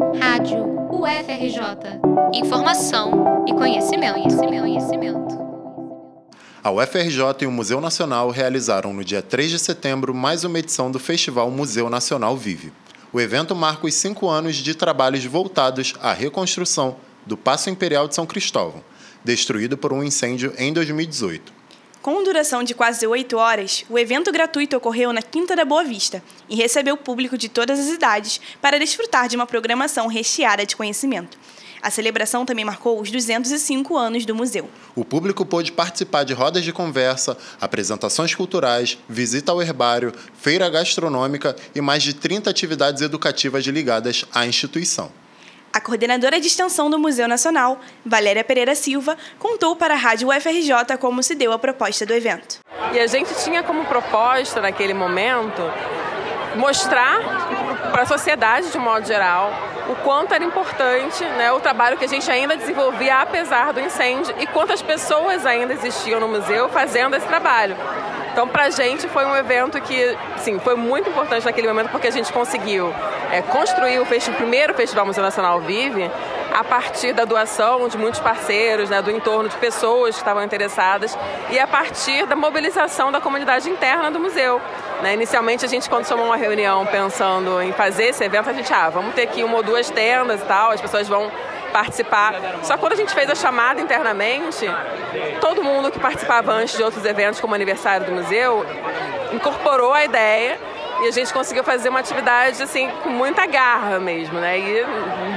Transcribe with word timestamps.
Rádio 0.00 0.64
UFRJ. 0.90 2.00
Informação 2.32 3.44
e 3.46 3.52
conhecimento, 3.52 4.14
conhecimento, 4.14 4.60
conhecimento. 4.62 5.38
A 6.64 6.70
UFRJ 6.70 7.42
e 7.42 7.46
o 7.46 7.50
Museu 7.50 7.82
Nacional 7.82 8.30
realizaram 8.30 8.94
no 8.94 9.04
dia 9.04 9.20
3 9.20 9.50
de 9.50 9.58
setembro 9.58 10.14
mais 10.14 10.42
uma 10.42 10.58
edição 10.58 10.90
do 10.90 10.98
Festival 10.98 11.50
Museu 11.50 11.90
Nacional 11.90 12.34
Vive. 12.34 12.72
O 13.12 13.20
evento 13.20 13.54
marca 13.54 13.86
os 13.86 13.94
cinco 13.94 14.26
anos 14.26 14.56
de 14.56 14.74
trabalhos 14.74 15.24
voltados 15.26 15.94
à 16.00 16.14
reconstrução 16.14 16.96
do 17.26 17.36
Paço 17.36 17.68
Imperial 17.68 18.08
de 18.08 18.14
São 18.14 18.24
Cristóvão, 18.24 18.82
destruído 19.22 19.76
por 19.76 19.92
um 19.92 20.02
incêndio 20.02 20.54
em 20.56 20.72
2018. 20.72 21.59
Com 22.02 22.24
duração 22.24 22.62
de 22.62 22.72
quase 22.72 23.06
oito 23.06 23.36
horas, 23.36 23.84
o 23.90 23.98
evento 23.98 24.32
gratuito 24.32 24.74
ocorreu 24.74 25.12
na 25.12 25.20
Quinta 25.20 25.54
da 25.54 25.66
Boa 25.66 25.84
Vista 25.84 26.22
e 26.48 26.56
recebeu 26.56 26.96
público 26.96 27.36
de 27.36 27.46
todas 27.46 27.78
as 27.78 27.88
idades 27.88 28.40
para 28.58 28.78
desfrutar 28.78 29.28
de 29.28 29.36
uma 29.36 29.46
programação 29.46 30.06
recheada 30.06 30.64
de 30.64 30.74
conhecimento. 30.74 31.36
A 31.82 31.90
celebração 31.90 32.46
também 32.46 32.64
marcou 32.64 32.98
os 32.98 33.10
205 33.10 33.98
anos 33.98 34.24
do 34.24 34.34
museu. 34.34 34.66
O 34.96 35.04
público 35.04 35.44
pôde 35.44 35.72
participar 35.72 36.24
de 36.24 36.32
rodas 36.32 36.64
de 36.64 36.72
conversa, 36.72 37.36
apresentações 37.60 38.34
culturais, 38.34 38.96
visita 39.06 39.52
ao 39.52 39.60
herbário, 39.60 40.14
feira 40.40 40.70
gastronômica 40.70 41.54
e 41.74 41.82
mais 41.82 42.02
de 42.02 42.14
30 42.14 42.48
atividades 42.48 43.02
educativas 43.02 43.66
ligadas 43.66 44.24
à 44.32 44.46
instituição. 44.46 45.12
A 45.72 45.80
coordenadora 45.80 46.40
de 46.40 46.48
extensão 46.48 46.90
do 46.90 46.98
Museu 46.98 47.28
Nacional, 47.28 47.78
Valéria 48.04 48.42
Pereira 48.42 48.74
Silva, 48.74 49.16
contou 49.38 49.76
para 49.76 49.94
a 49.94 49.96
Rádio 49.96 50.28
UFRJ 50.28 50.96
como 50.98 51.22
se 51.22 51.36
deu 51.36 51.52
a 51.52 51.58
proposta 51.60 52.04
do 52.04 52.12
evento. 52.12 52.58
E 52.92 52.98
a 52.98 53.06
gente 53.06 53.32
tinha 53.44 53.62
como 53.62 53.84
proposta, 53.84 54.60
naquele 54.60 54.92
momento, 54.92 55.62
mostrar 56.56 57.20
para 57.92 58.02
a 58.02 58.06
sociedade, 58.06 58.68
de 58.72 58.78
um 58.78 58.80
modo 58.80 59.06
geral, 59.06 59.52
o 59.88 59.94
quanto 60.02 60.34
era 60.34 60.42
importante 60.42 61.24
né, 61.24 61.52
o 61.52 61.60
trabalho 61.60 61.96
que 61.96 62.04
a 62.04 62.08
gente 62.08 62.28
ainda 62.28 62.56
desenvolvia 62.56 63.20
apesar 63.20 63.72
do 63.72 63.78
incêndio 63.78 64.34
e 64.40 64.48
quantas 64.48 64.82
pessoas 64.82 65.46
ainda 65.46 65.72
existiam 65.72 66.18
no 66.18 66.26
museu 66.26 66.68
fazendo 66.68 67.14
esse 67.14 67.26
trabalho. 67.26 67.76
Então, 68.32 68.48
para 68.48 68.64
a 68.64 68.70
gente 68.70 69.06
foi 69.08 69.24
um 69.24 69.36
evento 69.36 69.80
que, 69.80 70.16
sim, 70.38 70.58
foi 70.58 70.74
muito 70.74 71.08
importante 71.08 71.44
naquele 71.44 71.68
momento 71.68 71.90
porque 71.90 72.08
a 72.08 72.12
gente 72.12 72.32
conseguiu 72.32 72.92
é, 73.30 73.42
construir 73.42 73.98
o, 73.98 74.02
o, 74.02 74.34
primeiro 74.34 74.74
Festival 74.74 75.06
Museu 75.06 75.22
Nacional 75.22 75.60
Vive 75.60 76.10
a 76.52 76.64
partir 76.64 77.12
da 77.12 77.24
doação 77.24 77.88
de 77.88 77.96
muitos 77.96 78.20
parceiros, 78.20 78.90
né, 78.90 79.00
do 79.00 79.10
entorno 79.10 79.48
de 79.48 79.56
pessoas 79.56 80.16
que 80.16 80.20
estavam 80.20 80.42
interessadas 80.42 81.16
e 81.50 81.58
a 81.58 81.66
partir 81.66 82.26
da 82.26 82.34
mobilização 82.34 83.12
da 83.12 83.20
comunidade 83.20 83.70
interna 83.70 84.10
do 84.10 84.18
museu. 84.18 84.60
Né? 85.00 85.14
Inicialmente, 85.14 85.64
a 85.64 85.68
gente, 85.68 85.88
quando 85.88 86.06
chamou 86.06 86.26
uma 86.26 86.36
reunião 86.36 86.84
pensando 86.86 87.62
em 87.62 87.72
fazer 87.72 88.06
esse 88.06 88.24
evento, 88.24 88.50
a 88.50 88.52
gente, 88.52 88.72
ah, 88.72 88.90
vamos 88.90 89.14
ter 89.14 89.22
aqui 89.22 89.44
uma 89.44 89.56
ou 89.56 89.62
duas 89.62 89.88
tendas 89.90 90.40
e 90.40 90.44
tal, 90.44 90.72
as 90.72 90.80
pessoas 90.80 91.08
vão 91.08 91.30
participar. 91.72 92.34
Só 92.64 92.76
quando 92.76 92.94
a 92.94 92.96
gente 92.96 93.14
fez 93.14 93.30
a 93.30 93.34
chamada 93.34 93.80
internamente, 93.80 94.66
todo 95.40 95.62
mundo 95.62 95.90
que 95.90 96.00
participava 96.00 96.52
antes 96.52 96.76
de 96.76 96.82
outros 96.82 97.04
eventos, 97.04 97.40
como 97.40 97.52
o 97.52 97.54
aniversário 97.54 98.06
do 98.06 98.12
museu, 98.12 98.66
incorporou 99.32 99.92
a 99.92 100.04
ideia 100.04 100.58
e 101.02 101.08
a 101.08 101.10
gente 101.10 101.32
conseguiu 101.32 101.64
fazer 101.64 101.88
uma 101.88 102.00
atividade 102.00 102.62
assim 102.62 102.88
com 103.02 103.08
muita 103.08 103.46
garra 103.46 103.98
mesmo, 103.98 104.38
né? 104.38 104.58
E 104.58 104.84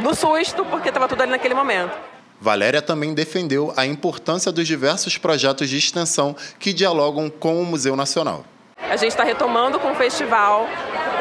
no 0.02 0.14
susto, 0.14 0.66
porque 0.66 0.90
estava 0.90 1.08
tudo 1.08 1.22
ali 1.22 1.32
naquele 1.32 1.54
momento. 1.54 1.92
Valéria 2.40 2.82
também 2.82 3.14
defendeu 3.14 3.74
a 3.78 3.86
importância 3.86 4.52
dos 4.52 4.68
diversos 4.68 5.18
projetos 5.18 5.70
de 5.70 5.78
extensão 5.78 6.36
que 6.60 6.74
dialogam 6.74 7.30
com 7.30 7.62
o 7.62 7.66
Museu 7.66 7.96
Nacional. 7.96 8.44
A 8.78 8.98
gente 8.98 9.12
está 9.12 9.24
retomando 9.24 9.80
com 9.80 9.92
o 9.92 9.96
festival 9.96 10.68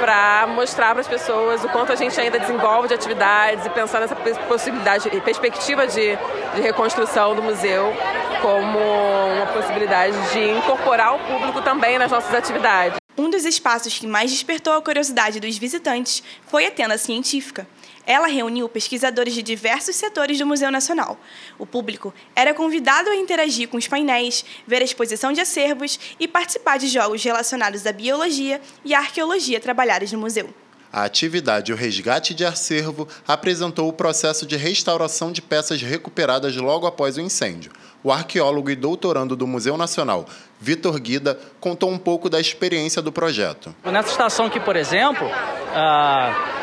para 0.00 0.48
mostrar 0.48 0.90
para 0.90 1.00
as 1.00 1.06
pessoas 1.06 1.62
o 1.62 1.68
quanto 1.68 1.92
a 1.92 1.94
gente 1.94 2.20
ainda 2.20 2.40
desenvolve 2.40 2.88
de 2.88 2.94
atividades 2.94 3.64
e 3.64 3.70
pensar 3.70 4.00
nessa 4.00 4.16
possibilidade, 4.16 5.08
perspectiva 5.20 5.86
de, 5.86 6.18
de 6.56 6.60
reconstrução 6.60 7.36
do 7.36 7.42
museu 7.42 7.94
como 8.42 8.80
uma 8.80 9.46
possibilidade 9.46 10.16
de 10.32 10.50
incorporar 10.50 11.14
o 11.14 11.18
público 11.20 11.62
também 11.62 11.98
nas 11.98 12.10
nossas 12.10 12.34
atividades. 12.34 13.01
Um 13.16 13.28
dos 13.28 13.44
espaços 13.44 13.98
que 13.98 14.06
mais 14.06 14.30
despertou 14.30 14.72
a 14.72 14.80
curiosidade 14.80 15.38
dos 15.38 15.58
visitantes 15.58 16.22
foi 16.46 16.66
a 16.66 16.70
tenda 16.70 16.96
científica. 16.96 17.68
Ela 18.06 18.26
reuniu 18.26 18.68
pesquisadores 18.70 19.34
de 19.34 19.42
diversos 19.42 19.96
setores 19.96 20.38
do 20.38 20.46
Museu 20.46 20.70
Nacional. 20.70 21.20
O 21.58 21.66
público 21.66 22.12
era 22.34 22.54
convidado 22.54 23.10
a 23.10 23.16
interagir 23.16 23.68
com 23.68 23.76
os 23.76 23.86
painéis, 23.86 24.44
ver 24.66 24.80
a 24.80 24.84
exposição 24.84 25.30
de 25.30 25.42
acervos 25.42 26.00
e 26.18 26.26
participar 26.26 26.78
de 26.78 26.88
jogos 26.88 27.22
relacionados 27.22 27.86
à 27.86 27.92
biologia 27.92 28.62
e 28.82 28.94
à 28.94 28.98
arqueologia 28.98 29.60
trabalhados 29.60 30.10
no 30.10 30.18
museu. 30.18 30.61
A 30.92 31.04
atividade 31.04 31.72
O 31.72 31.76
Resgate 31.76 32.34
de 32.34 32.44
Acervo 32.44 33.08
apresentou 33.26 33.88
o 33.88 33.92
processo 33.92 34.44
de 34.44 34.56
restauração 34.56 35.32
de 35.32 35.40
peças 35.40 35.80
recuperadas 35.80 36.54
logo 36.56 36.86
após 36.86 37.16
o 37.16 37.20
incêndio. 37.20 37.72
O 38.04 38.12
arqueólogo 38.12 38.68
e 38.68 38.76
doutorando 38.76 39.34
do 39.34 39.46
Museu 39.46 39.78
Nacional, 39.78 40.26
Vitor 40.60 40.98
Guida, 41.00 41.38
contou 41.58 41.90
um 41.90 41.98
pouco 41.98 42.28
da 42.28 42.38
experiência 42.38 43.00
do 43.00 43.10
projeto. 43.10 43.74
Nessa 43.84 44.10
estação 44.10 44.46
aqui, 44.46 44.60
por 44.60 44.76
exemplo, 44.76 45.26
uh 45.26 46.62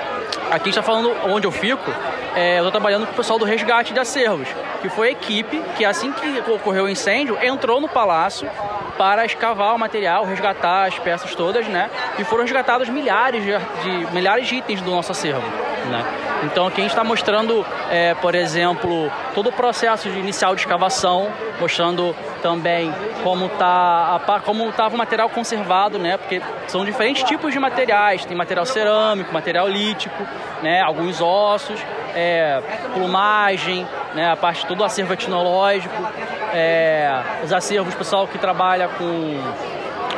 aqui 0.51 0.69
está 0.69 0.81
falando 0.81 1.11
onde 1.25 1.45
eu 1.45 1.51
fico, 1.51 1.91
é, 2.35 2.55
eu 2.55 2.57
estou 2.59 2.71
trabalhando 2.71 3.05
com 3.05 3.13
o 3.13 3.15
pessoal 3.15 3.39
do 3.39 3.45
resgate 3.45 3.93
de 3.93 3.99
acervos, 3.99 4.47
que 4.81 4.89
foi 4.89 5.09
a 5.09 5.11
equipe 5.11 5.61
que, 5.77 5.85
assim 5.85 6.11
que 6.11 6.51
ocorreu 6.51 6.85
o 6.85 6.89
incêndio, 6.89 7.37
entrou 7.43 7.79
no 7.79 7.87
palácio 7.87 8.49
para 8.99 9.25
escavar 9.25 9.73
o 9.73 9.79
material, 9.79 10.25
resgatar 10.25 10.87
as 10.87 10.99
peças 10.99 11.33
todas, 11.33 11.65
né? 11.69 11.89
E 12.19 12.25
foram 12.25 12.43
resgatados 12.43 12.89
milhares 12.89 13.41
de, 13.41 13.51
de 13.57 14.13
milhares 14.13 14.45
de 14.45 14.55
itens 14.55 14.81
do 14.81 14.91
nosso 14.91 15.13
acervo, 15.13 15.47
né? 15.89 16.03
Então 16.43 16.67
aqui 16.67 16.81
a 16.81 16.83
gente 16.83 16.91
está 16.91 17.03
mostrando, 17.03 17.65
é, 17.89 18.13
por 18.15 18.35
exemplo, 18.35 19.09
todo 19.33 19.47
o 19.47 19.51
processo 19.53 20.09
de 20.09 20.19
inicial 20.19 20.53
de 20.53 20.59
escavação, 20.59 21.29
mostrando 21.61 22.13
também 22.41 22.93
como 23.23 23.47
tá 23.47 24.19
como 24.45 24.67
estava 24.67 24.95
o 24.95 24.97
material 24.97 25.29
conservado, 25.29 25.97
né? 25.97 26.17
Porque 26.17 26.41
são 26.67 26.83
diferentes 26.83 27.23
tipos 27.23 27.53
de 27.53 27.59
materiais, 27.59 28.25
tem 28.25 28.35
material 28.35 28.65
cerâmico, 28.65 29.33
material 29.33 29.69
lítico, 29.69 30.27
né? 30.61 30.81
Alguns 30.81 31.21
ossos, 31.21 31.79
é, 32.13 32.61
plumagem, 32.93 33.87
né? 34.13 34.29
A 34.29 34.35
parte 34.35 34.65
todo 34.65 34.81
o 34.81 34.83
acervo 34.83 35.13
etnológico, 35.13 35.95
é, 36.53 37.21
os 37.43 37.53
acervos 37.53 37.93
pessoal 37.95 38.27
que 38.27 38.37
trabalha 38.37 38.87
com, 38.87 39.41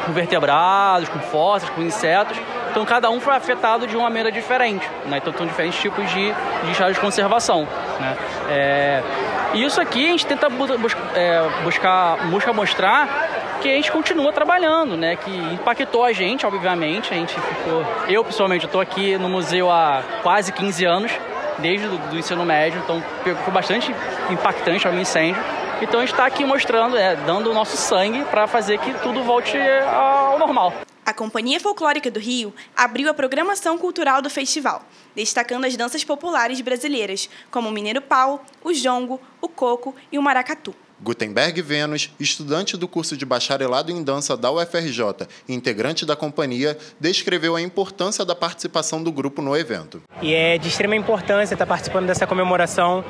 com 0.05 0.11
vertebrados, 0.13 1.09
com 1.09 1.19
fósseis, 1.19 1.69
com 1.71 1.81
insetos. 1.81 2.37
Então 2.69 2.85
cada 2.85 3.09
um 3.09 3.19
foi 3.19 3.35
afetado 3.35 3.85
de 3.85 3.95
uma 3.97 4.03
maneira 4.03 4.31
diferente, 4.31 4.89
né? 5.05 5.17
Então 5.17 5.33
são 5.33 5.45
diferentes 5.45 5.79
tipos 5.79 6.09
de, 6.09 6.33
de 6.63 6.71
estados 6.71 6.95
de 6.95 7.01
conservação, 7.01 7.67
né? 7.99 8.17
É, 8.49 9.03
e 9.53 9.63
isso 9.63 9.81
aqui 9.81 10.07
a 10.07 10.11
gente 10.11 10.25
tenta 10.25 10.49
bus 10.49 10.69
é, 11.13 11.41
buscar, 11.63 12.17
busca 12.29 12.53
mostrar 12.53 13.09
que 13.61 13.69
a 13.69 13.75
gente 13.75 13.91
continua 13.91 14.33
trabalhando, 14.33 14.97
né? 14.97 15.15
Que 15.15 15.31
impactou 15.53 16.03
a 16.03 16.11
gente, 16.11 16.45
obviamente. 16.45 17.13
A 17.13 17.17
gente 17.17 17.33
ficou. 17.39 17.85
Eu, 18.07 18.23
pessoalmente, 18.23 18.65
estou 18.65 18.81
aqui 18.81 19.17
no 19.17 19.29
museu 19.29 19.69
há 19.69 20.01
quase 20.23 20.51
15 20.51 20.85
anos, 20.85 21.11
desde 21.59 21.87
o 21.87 21.97
do 21.97 22.17
ensino 22.17 22.43
médio, 22.43 22.81
então 22.83 23.01
foi 23.23 23.53
bastante 23.53 23.93
impactante 24.29 24.87
o 24.87 24.99
incêndio. 24.99 25.41
Então 25.81 25.99
a 25.99 26.03
gente 26.03 26.13
está 26.13 26.27
aqui 26.27 26.45
mostrando, 26.45 26.95
é, 26.95 27.15
dando 27.15 27.49
o 27.49 27.53
nosso 27.55 27.75
sangue 27.75 28.23
para 28.25 28.47
fazer 28.47 28.77
que 28.77 28.93
tudo 28.99 29.23
volte 29.23 29.57
ao 29.57 30.37
normal. 30.37 30.71
A 31.03 31.11
Companhia 31.11 31.59
Folclórica 31.59 32.11
do 32.11 32.19
Rio 32.19 32.53
abriu 32.77 33.09
a 33.09 33.13
programação 33.15 33.79
cultural 33.79 34.21
do 34.21 34.29
festival, 34.29 34.83
destacando 35.15 35.65
as 35.65 35.75
danças 35.75 36.03
populares 36.03 36.61
brasileiras, 36.61 37.27
como 37.49 37.67
o 37.67 37.71
Mineiro 37.71 37.99
Pau, 37.99 38.45
o 38.63 38.71
Jongo, 38.71 39.19
o 39.41 39.49
Coco 39.49 39.95
e 40.11 40.19
o 40.19 40.21
Maracatu. 40.21 40.75
Gutenberg 41.01 41.59
Vênus, 41.63 42.13
estudante 42.19 42.77
do 42.77 42.87
curso 42.87 43.17
de 43.17 43.25
bacharelado 43.25 43.91
em 43.91 44.03
dança 44.03 44.37
da 44.37 44.51
UFRJ 44.51 45.27
e 45.49 45.53
integrante 45.55 46.05
da 46.05 46.15
companhia, 46.15 46.77
descreveu 46.99 47.55
a 47.55 47.61
importância 47.61 48.23
da 48.23 48.35
participação 48.35 49.01
do 49.01 49.11
grupo 49.11 49.41
no 49.41 49.57
evento. 49.57 49.99
E 50.21 50.31
é 50.35 50.59
de 50.59 50.67
extrema 50.67 50.95
importância 50.95 51.55
estar 51.55 51.65
participando 51.65 52.05
dessa 52.05 52.27
comemoração, 52.27 53.03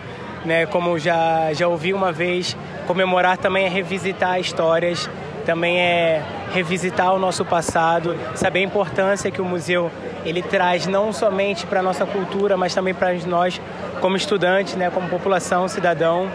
né? 0.45 0.65
Como 0.65 0.97
já 0.99 1.53
já 1.53 1.67
ouvi 1.67 1.93
uma 1.93 2.11
vez, 2.11 2.55
comemorar 2.87 3.37
também 3.37 3.65
é 3.65 3.69
revisitar 3.69 4.39
histórias 4.39 5.09
também 5.41 5.79
é 5.79 6.23
revisitar 6.53 7.13
o 7.13 7.19
nosso 7.19 7.43
passado, 7.43 8.15
saber 8.35 8.59
a 8.59 8.63
importância 8.63 9.31
que 9.31 9.41
o 9.41 9.45
museu 9.45 9.91
ele 10.25 10.41
traz 10.41 10.85
não 10.85 11.11
somente 11.11 11.65
para 11.65 11.79
a 11.79 11.83
nossa 11.83 12.05
cultura, 12.05 12.55
mas 12.55 12.73
também 12.73 12.93
para 12.93 13.13
nós 13.25 13.59
como 13.99 14.15
estudantes, 14.15 14.75
né, 14.75 14.89
como 14.89 15.09
população, 15.09 15.67
cidadão. 15.67 16.29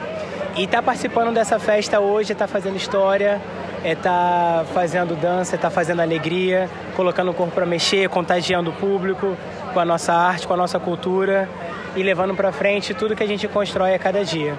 E 0.56 0.64
estar 0.64 0.78
tá 0.78 0.82
participando 0.82 1.32
dessa 1.32 1.58
festa 1.58 2.00
hoje, 2.00 2.32
estar 2.32 2.46
tá 2.46 2.52
fazendo 2.52 2.76
história, 2.76 3.40
é 3.84 3.96
fazendo 4.72 5.14
dança, 5.14 5.54
está 5.54 5.70
fazendo 5.70 6.00
alegria, 6.00 6.68
colocando 6.96 7.30
o 7.30 7.34
corpo 7.34 7.52
para 7.52 7.66
mexer, 7.66 8.08
contagiando 8.08 8.70
o 8.70 8.72
público 8.72 9.36
com 9.72 9.80
a 9.80 9.84
nossa 9.84 10.12
arte, 10.12 10.46
com 10.46 10.54
a 10.54 10.56
nossa 10.56 10.80
cultura 10.80 11.48
e 11.96 12.02
levando 12.02 12.34
para 12.34 12.52
frente 12.52 12.94
tudo 12.94 13.16
que 13.16 13.22
a 13.22 13.26
gente 13.26 13.48
constrói 13.48 13.94
a 13.94 13.98
cada 13.98 14.24
dia. 14.24 14.58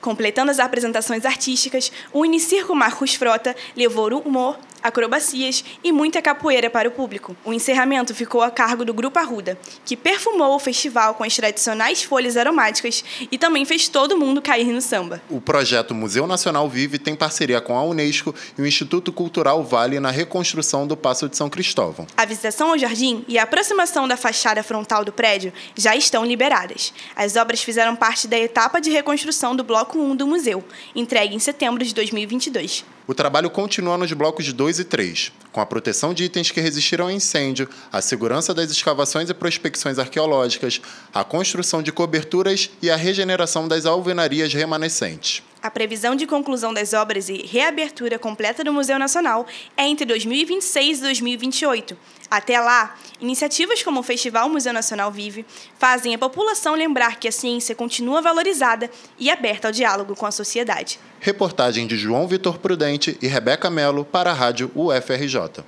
Completando 0.00 0.50
as 0.50 0.60
apresentações 0.60 1.24
artísticas, 1.24 1.90
o 2.12 2.20
Unicirco 2.20 2.74
Marcos 2.74 3.14
Frota 3.14 3.56
levou 3.74 4.12
o 4.12 4.18
humor, 4.18 4.58
acrobacias 4.84 5.64
e 5.82 5.90
muita 5.90 6.20
capoeira 6.20 6.68
para 6.68 6.86
o 6.86 6.92
público. 6.92 7.34
O 7.42 7.54
encerramento 7.54 8.14
ficou 8.14 8.42
a 8.42 8.50
cargo 8.50 8.84
do 8.84 8.92
Grupo 8.92 9.18
Arruda, 9.18 9.58
que 9.82 9.96
perfumou 9.96 10.54
o 10.54 10.58
festival 10.58 11.14
com 11.14 11.24
as 11.24 11.34
tradicionais 11.34 12.02
folhas 12.02 12.36
aromáticas 12.36 13.02
e 13.32 13.38
também 13.38 13.64
fez 13.64 13.88
todo 13.88 14.18
mundo 14.18 14.42
cair 14.42 14.66
no 14.66 14.82
samba. 14.82 15.22
O 15.30 15.40
projeto 15.40 15.94
Museu 15.94 16.26
Nacional 16.26 16.68
Vive 16.68 16.98
tem 16.98 17.16
parceria 17.16 17.62
com 17.62 17.78
a 17.78 17.82
Unesco 17.82 18.34
e 18.58 18.60
o 18.60 18.66
Instituto 18.66 19.10
Cultural 19.10 19.64
Vale 19.64 19.98
na 19.98 20.10
reconstrução 20.10 20.86
do 20.86 20.96
Paço 20.96 21.28
de 21.30 21.36
São 21.36 21.48
Cristóvão. 21.48 22.06
A 22.14 22.26
visitação 22.26 22.70
ao 22.70 22.78
jardim 22.78 23.24
e 23.26 23.38
a 23.38 23.44
aproximação 23.44 24.06
da 24.06 24.18
fachada 24.18 24.62
frontal 24.62 25.02
do 25.04 25.12
prédio 25.12 25.52
já 25.74 25.96
estão 25.96 26.26
liberadas. 26.26 26.92
As 27.16 27.36
obras 27.36 27.62
fizeram 27.62 27.96
parte 27.96 28.28
da 28.28 28.38
etapa 28.38 28.80
de 28.80 28.90
reconstrução 28.90 29.56
do 29.56 29.64
Bloco 29.64 29.98
1 29.98 30.16
do 30.16 30.26
museu, 30.26 30.62
entregue 30.94 31.34
em 31.34 31.38
setembro 31.38 31.82
de 31.82 31.94
2022. 31.94 32.84
O 33.06 33.12
trabalho 33.12 33.50
continua 33.50 33.98
nos 33.98 34.10
blocos 34.14 34.50
2 34.50 34.78
e 34.78 34.84
3, 34.84 35.30
com 35.52 35.60
a 35.60 35.66
proteção 35.66 36.14
de 36.14 36.24
itens 36.24 36.50
que 36.50 36.60
resistiram 36.60 37.04
ao 37.04 37.10
incêndio, 37.10 37.68
a 37.92 38.00
segurança 38.00 38.54
das 38.54 38.70
escavações 38.70 39.28
e 39.28 39.34
prospecções 39.34 39.98
arqueológicas, 39.98 40.80
a 41.12 41.22
construção 41.22 41.82
de 41.82 41.92
coberturas 41.92 42.70
e 42.80 42.90
a 42.90 42.96
regeneração 42.96 43.68
das 43.68 43.84
alvenarias 43.84 44.54
remanescentes. 44.54 45.42
A 45.64 45.70
previsão 45.70 46.14
de 46.14 46.26
conclusão 46.26 46.74
das 46.74 46.92
obras 46.92 47.30
e 47.30 47.38
reabertura 47.38 48.18
completa 48.18 48.62
do 48.62 48.70
Museu 48.70 48.98
Nacional 48.98 49.46
é 49.74 49.88
entre 49.88 50.04
2026 50.04 50.98
e 50.98 51.00
2028. 51.00 51.96
Até 52.30 52.60
lá, 52.60 52.94
iniciativas 53.18 53.82
como 53.82 54.00
o 54.00 54.02
Festival 54.02 54.46
Museu 54.50 54.74
Nacional 54.74 55.10
Vive 55.10 55.46
fazem 55.78 56.14
a 56.14 56.18
população 56.18 56.74
lembrar 56.74 57.18
que 57.18 57.26
a 57.26 57.32
ciência 57.32 57.74
continua 57.74 58.20
valorizada 58.20 58.90
e 59.18 59.30
aberta 59.30 59.68
ao 59.68 59.72
diálogo 59.72 60.14
com 60.14 60.26
a 60.26 60.30
sociedade. 60.30 61.00
Reportagem 61.18 61.86
de 61.86 61.96
João 61.96 62.28
Vitor 62.28 62.58
Prudente 62.58 63.16
e 63.22 63.26
Rebeca 63.26 63.70
Melo 63.70 64.04
para 64.04 64.32
a 64.32 64.34
Rádio 64.34 64.70
UFRJ. 64.74 65.64